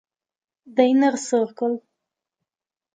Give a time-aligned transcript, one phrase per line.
[0.65, 1.83] The Inner Circle